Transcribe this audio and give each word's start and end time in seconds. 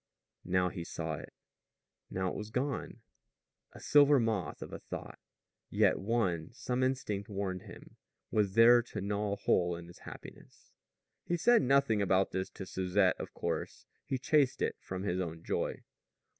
Now 0.45 0.69
he 0.69 0.83
saw 0.83 1.13
it; 1.17 1.31
now 2.09 2.29
it 2.29 2.33
was 2.35 2.49
gone 2.49 3.01
a 3.71 3.79
silver 3.79 4.19
moth 4.19 4.63
of 4.63 4.73
a 4.73 4.79
thought, 4.79 5.19
yet 5.69 5.99
one, 5.99 6.51
some 6.53 6.81
instinct 6.81 7.29
warned 7.29 7.61
him, 7.61 7.97
was 8.31 8.55
there 8.55 8.81
to 8.81 8.99
gnaw 8.99 9.33
a 9.33 9.35
hole 9.35 9.75
in 9.75 9.85
his 9.85 9.99
happiness. 9.99 10.71
He 11.23 11.37
said 11.37 11.61
nothing 11.61 12.01
about 12.01 12.31
this 12.31 12.49
to 12.49 12.65
Susette, 12.65 13.19
of 13.19 13.35
course; 13.35 13.85
he 14.03 14.17
chased 14.17 14.63
it 14.63 14.75
from 14.81 15.03
his 15.03 15.19
own 15.19 15.43
joy. 15.43 15.83